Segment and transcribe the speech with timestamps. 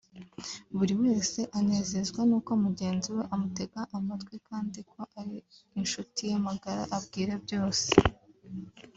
[0.77, 5.37] buri wese anezezwa n’uko mugenzi we amutega amatwi kandi ko ari
[5.79, 7.87] inshuti ye magara abwira byose